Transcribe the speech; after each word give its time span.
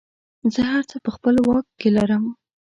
زه 0.53 0.61
هر 0.71 0.83
څه 0.89 0.97
په 1.05 1.09
خپله 1.15 1.39
واک 1.47 1.65
کې 1.79 1.89
لرم. 1.97 2.23